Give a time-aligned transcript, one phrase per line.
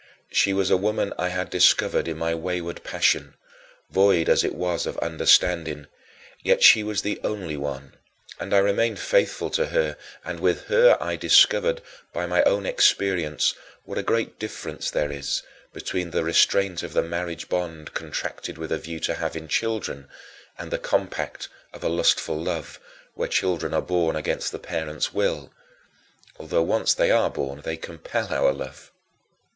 [0.31, 3.35] She was a woman I had discovered in my wayward passion,
[3.91, 5.85] void as it was of understanding,
[6.41, 7.93] yet she was the only one;
[8.39, 9.95] and I remained faithful to her
[10.25, 11.83] and with her I discovered,
[12.13, 13.53] by my own experience,
[13.83, 18.71] what a great difference there is between the restraint of the marriage bond contracted with
[18.71, 20.07] a view to having children
[20.57, 22.79] and the compact of a lustful love,
[23.13, 25.51] where children are born against the parents' will
[26.39, 28.89] although once they are born they compel our love.